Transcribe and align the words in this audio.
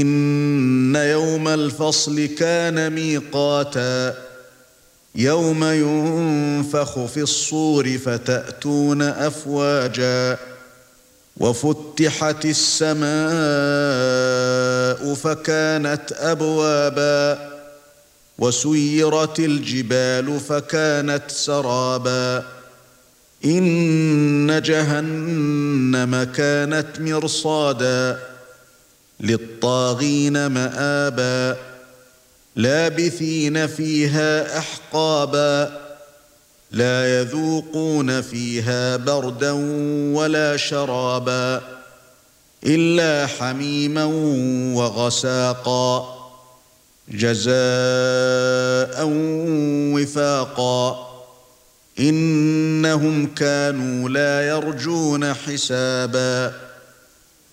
إن 0.00 0.96
يوم 0.96 1.48
الفصل 1.48 2.26
كان 2.26 2.92
ميقاتا 2.92 4.14
يوم 5.14 5.64
ينفخ 5.64 7.04
في 7.04 7.20
الصور 7.22 7.98
فتأتون 7.98 9.02
أفواجا 9.02 10.38
وفتحت 11.36 12.44
السماء 12.44 13.04
فكانت 15.14 16.12
أبوابا 16.12 17.50
وسيرت 18.38 19.38
الجبال 19.38 20.40
فكانت 20.40 21.22
سرابا 21.30 22.44
إن 23.44 24.62
جهنم 24.64 26.22
كانت 26.24 27.00
مرصادا 27.00 28.33
للطاغين 29.20 30.46
مآبا 30.46 31.56
لابثين 32.56 33.66
فيها 33.66 34.58
أحقابا 34.58 35.80
لا 36.70 37.20
يذوقون 37.20 38.20
فيها 38.20 38.96
بردا 38.96 39.52
ولا 40.14 40.56
شرابا 40.56 41.62
إلا 42.66 43.26
حميما 43.26 44.04
وغساقا 44.74 46.14
جزاء 47.08 47.54
وفاقا. 49.94 51.10
إنهم 52.00 53.34
كانوا 53.34 54.08
لا 54.08 54.48
يرجون 54.48 55.34
حسابا. 55.34 56.52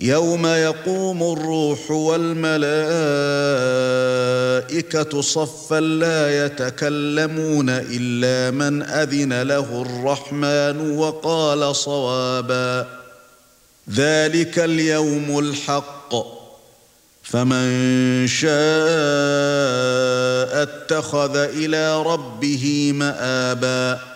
يوم 0.00 0.46
يقوم 0.46 1.22
الروح 1.22 1.90
والملائكة 1.90 2.60
صفا 5.20 5.80
لا 5.80 6.46
يتكلمون 6.46 7.66
إلا 7.70 8.50
من 8.50 8.82
أذن 8.82 9.42
له 9.42 9.82
الرحمن 9.82 10.96
وقال 10.98 11.76
صوابا. 11.76 12.86
ذلك 13.94 14.58
اليوم 14.58 15.38
الحق. 15.38 16.14
فمن 17.22 18.26
شاء 18.26 18.52
اتخذ 20.62 21.36
إلى 21.36 22.02
ربه 22.02 22.92
مآبا. 22.94 24.15